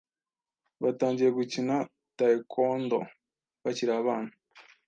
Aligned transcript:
batangiye 0.83 1.29
gukina 1.37 1.75
Taekwondo 2.17 2.99
bakiri 3.63 3.91
abana 4.01 4.31